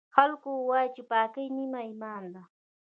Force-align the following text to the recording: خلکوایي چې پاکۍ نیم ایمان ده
خلکوایي 0.15 0.87
چې 0.95 1.01
پاکۍ 1.09 1.45
نیم 1.55 1.73
ایمان 1.83 2.23
ده 2.33 2.43